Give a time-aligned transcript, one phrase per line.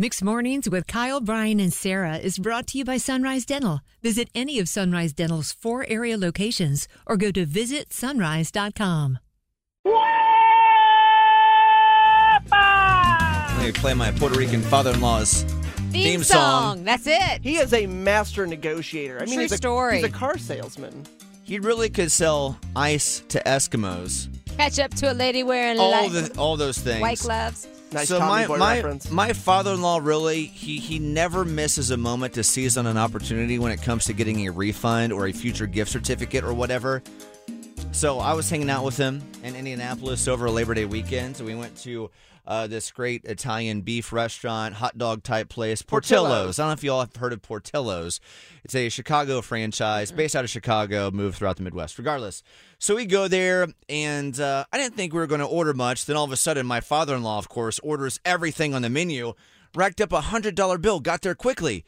[0.00, 3.80] Mixed Mornings with Kyle, Brian, and Sarah is brought to you by Sunrise Dental.
[4.00, 9.18] Visit any of Sunrise Dental's four area locations or go to visitsunrise.com.
[9.84, 10.00] Let
[13.66, 15.42] me play my Puerto Rican father-in-law's
[15.90, 16.84] theme, song.
[16.84, 17.42] That's it.
[17.42, 19.16] He is a master negotiator.
[19.20, 19.96] I mean, True he's a, story.
[19.96, 21.06] He's a car salesman.
[21.42, 24.28] He really could sell ice to Eskimos.
[24.56, 27.00] Catch up to a lady wearing All light- the all those things.
[27.00, 27.66] white gloves.
[27.90, 29.10] Nice so Tommy my Boy my, reference.
[29.10, 33.72] my father-in-law really he he never misses a moment to seize on an opportunity when
[33.72, 37.02] it comes to getting a refund or a future gift certificate or whatever.
[37.92, 41.36] So I was hanging out with him in Indianapolis over Labor Day weekend.
[41.36, 42.10] So we went to
[42.48, 46.28] uh, this great Italian beef restaurant, hot dog type place, Portillo's.
[46.28, 46.58] Portillo's.
[46.58, 48.20] I don't know if you all have heard of Portillo's.
[48.64, 51.98] It's a Chicago franchise based out of Chicago, moved throughout the Midwest.
[51.98, 52.42] Regardless,
[52.78, 56.06] so we go there, and uh, I didn't think we were going to order much.
[56.06, 59.34] Then all of a sudden, my father-in-law, of course, orders everything on the menu,
[59.74, 61.84] racked up a hundred dollar bill, got there quickly,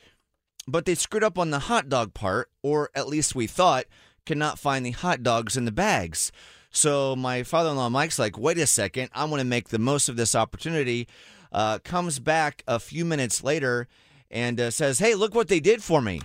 [0.69, 3.87] but they screwed up on the hot dog part, or at least we thought,
[4.27, 6.31] could not find the hot dogs in the bags.
[6.71, 10.17] So my father-in-law Mike's like, wait a second, I want to make the most of
[10.17, 11.09] this opportunity.
[11.53, 13.89] Uh, comes back a few minutes later
[14.31, 16.21] and uh, says, "Hey, look what they did for me.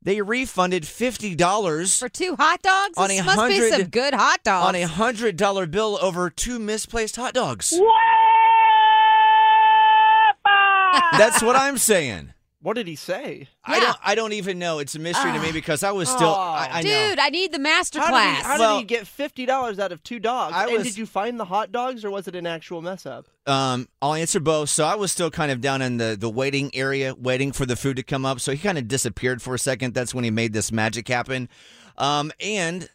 [0.00, 2.96] They refunded fifty dollars For two hot dogs?
[2.96, 4.66] On This a must be hundred- some good hot dogs.
[4.68, 7.78] on a hundred dollar bill over two misplaced hot dogs."
[11.18, 12.32] That's what I'm saying.
[12.62, 13.48] What did he say?
[13.64, 13.96] I don't.
[14.04, 14.80] I don't even know.
[14.80, 16.34] It's a mystery to me because I was still.
[16.34, 17.08] I, I know.
[17.08, 18.36] Dude, I need the master How, did class.
[18.38, 20.54] he, how Well- did he get fifty dollars out of two dogs?
[20.54, 23.06] I and was- did you find the hot dogs, or was it an actual mess
[23.06, 23.28] up?
[23.46, 24.68] Um, I'll answer both.
[24.68, 27.76] So I was still kind of down in the the waiting area, waiting for the
[27.76, 28.40] food to come up.
[28.40, 29.94] So he kind of disappeared for a second.
[29.94, 31.48] That's when he made this magic happen.
[31.96, 32.90] Um, and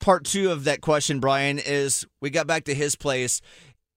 [0.00, 3.40] part two of that question, Brian, is we got back to his place.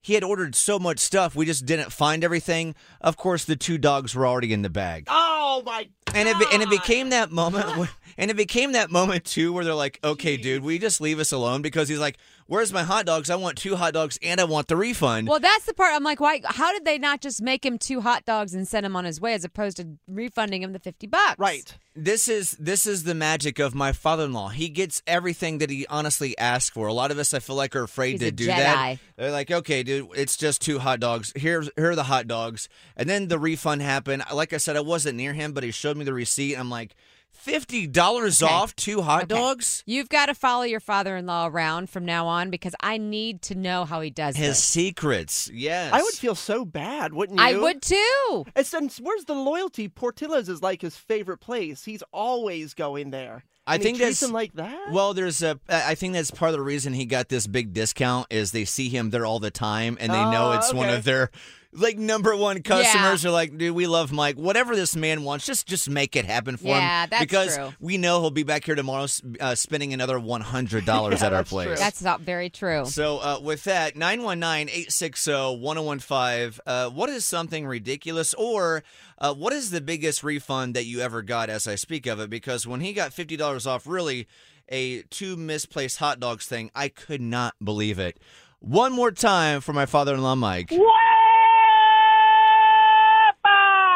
[0.02, 2.75] He had ordered so much stuff, we just didn't find everything.
[3.02, 5.06] Of course, the two dogs were already in the bag.
[5.09, 5.87] Oh my!
[6.15, 9.63] And it and it became that moment, where- and it became that moment too, where
[9.63, 12.17] they're like, "Okay, dude, will you just leave us alone?" Because he's like,
[12.47, 13.29] "Where's my hot dogs?
[13.29, 16.03] I want two hot dogs, and I want the refund." well, that's the part I'm
[16.03, 16.41] like, why?
[16.45, 19.22] How did they not just make him two hot dogs and send him on his
[19.22, 21.38] way as opposed to refunding him the 50 bucks?
[21.38, 21.78] Right.
[21.95, 24.49] this is this is the magic of my father-in-law.
[24.49, 26.88] He gets everything that he honestly asks for.
[26.88, 28.55] A lot of us, I feel like, are afraid He's to a do Jedi.
[28.57, 28.97] that.
[29.17, 31.33] They're like, "Okay, dude, it's just two hot dogs.
[31.35, 32.67] Here's here are the hot dogs."
[32.97, 34.23] And then the refund happened.
[34.33, 36.56] Like I said, I wasn't near him, but he showed me the receipt.
[36.56, 36.95] I'm like,
[37.31, 38.51] fifty dollars Okay.
[38.53, 39.35] off two hot Okay.
[39.35, 39.84] dogs.
[39.85, 43.85] You've got to follow your father-in-law around from now on because I need to know
[43.85, 44.63] how he does His this.
[44.63, 45.94] secrets, yes.
[45.94, 47.45] I would feel so bad, wouldn't you?
[47.45, 48.45] I would too.
[48.56, 49.88] And since where's the loyalty?
[49.88, 51.85] Portillo's is like his favorite place.
[51.85, 53.46] He's always going there.
[53.68, 54.92] I And think that's like that.
[54.92, 55.59] Well, there's a.
[55.70, 58.90] I think that's part of the reason he got this big discount is they see
[58.90, 61.30] him there all the time and they know Oh, it's one of their
[61.72, 63.24] like number one customers.
[63.28, 64.38] Are like, dude, we love Mike.
[64.38, 67.09] Whatever this man wants, just just make it happen for Yeah, him.
[67.20, 67.72] because true.
[67.80, 69.06] we know he'll be back here tomorrow,
[69.40, 71.68] uh, spending another one hundred dollars Yeah, at our place.
[71.68, 71.76] true.
[71.76, 72.86] That's not very true.
[72.86, 78.84] So, uh, with that, 919 860 1015, uh, what is something ridiculous or
[79.20, 82.30] uh, what is the biggest refund that you ever got as I speak of it?
[82.31, 83.14] Because when he got
[83.59, 84.28] $50 off, really
[84.70, 88.20] a two misplaced hot dogs thing, I could not believe it.
[88.59, 90.72] One more time for my father in law, Mike.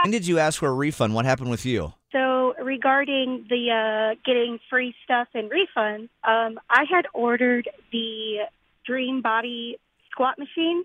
[0.04, 1.14] When did you ask for a refund?
[1.14, 1.94] What happened with you?
[2.12, 8.40] So regarding the uh, getting free stuff and refunds, um, I had ordered the
[8.86, 9.80] Dream Body
[10.12, 10.84] squat machine,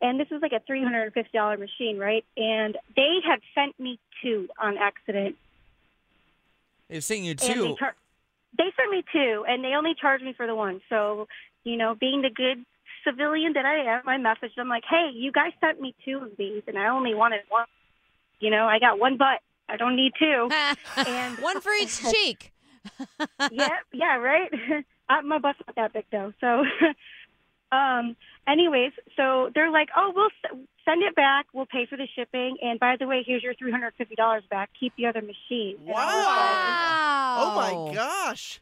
[0.00, 2.24] and this is like a three hundred and fifty dollar machine, right?
[2.36, 5.36] And they had sent me two on accident.
[6.88, 7.76] They've sent you they, two.
[7.78, 7.96] char-
[8.56, 10.80] they sent me two, and they only charged me for the one.
[10.88, 11.26] So
[11.64, 12.64] you know, being the good
[13.06, 16.36] civilian that I am, I messaged them like, "Hey, you guys sent me two of
[16.36, 17.66] these, and I only wanted one.
[18.40, 19.40] You know, I got one butt.
[19.68, 20.48] I don't need two.
[20.96, 22.52] And- One for each cheek.
[23.52, 24.50] yeah, yeah, right.
[25.08, 26.32] uh, my butt's not that big though.
[26.40, 26.64] So,
[27.72, 28.16] um,
[28.48, 31.46] anyways, so they're like, "Oh, we'll s- send it back.
[31.52, 32.56] We'll pay for the shipping.
[32.62, 34.70] And by the way, here's your three hundred fifty dollars back.
[34.78, 36.86] Keep the other machine." And I was Wow.
[36.90, 37.36] Wow.
[37.42, 38.60] Oh my gosh.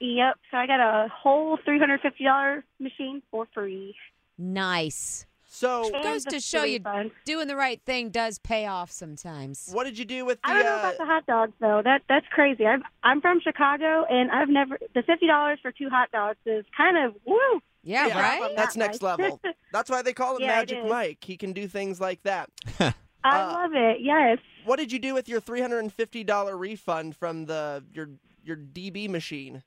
[0.00, 0.34] like, Yep.
[0.50, 3.94] So I got a whole three hundred fifty dollar machine for free.
[4.38, 5.26] Nice.
[5.50, 7.10] So, And Goes the to show you refund.
[7.24, 9.70] doing the right thing does pay off sometimes.
[9.72, 10.48] what did you do with the?
[10.50, 11.80] I don't know uh, about the hot dogs though.
[11.82, 12.64] That that's crazy.
[12.66, 16.64] I'm I'm from Chicago, and I've never the fifty dollars for two hot dogs is
[16.76, 17.60] kind of woo.
[17.82, 18.52] Yeah, Yeah, right?
[18.56, 19.18] That's Not next nice.
[19.18, 19.40] level.
[19.72, 20.84] That's why they call him Yeah, it Magic.
[20.86, 21.18] Mike.
[21.22, 22.50] He can do things like that.
[22.80, 22.92] I
[23.24, 23.98] Uh, love it.
[24.00, 24.38] Yes.
[24.64, 28.10] What did you do with your three hundred and fifty dollar refund from the your
[28.44, 29.62] your DB machine?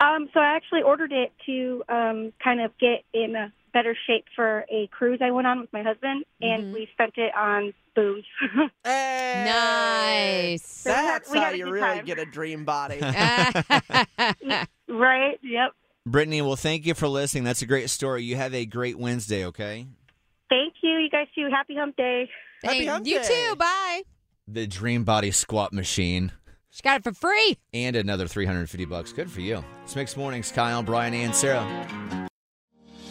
[0.00, 4.24] Um, so I actually ordered it to um, kind of get in a better shape
[4.34, 8.24] for a cruise I went on with my husband, and we spent it on booze.
[8.84, 9.42] Hey,
[10.54, 10.82] Nice.
[10.84, 12.04] That's We had how you really time.
[12.04, 12.98] get a dream body.
[14.88, 15.38] right?
[16.10, 16.12] Yep.
[16.12, 17.44] Brittany, well, thank you for listening.
[17.44, 18.22] That's a great story.
[18.24, 19.86] You have a great Wednesday, okay?
[20.48, 20.90] Thank you.
[20.98, 21.48] You guys too.
[21.50, 22.28] Happy hump day.
[22.64, 23.48] Happy Hey, hump you day.
[23.50, 23.56] too.
[23.56, 24.02] Bye.
[24.48, 26.32] The Dream Body Squat Machine
[26.70, 27.56] She got it for free.
[27.72, 29.12] and another 350 bucks.
[29.12, 29.64] Good for you.
[29.84, 32.19] It's Mixed Mornings, Kyle, Brian, and Sarah.